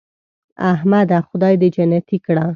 [0.73, 2.45] احمده خدای دې جنتې کړه.